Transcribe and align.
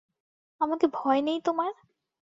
আমাকে 0.61 0.85
ভয় 0.93 1.21
নেই 1.21 1.39
তোমার? 1.45 1.71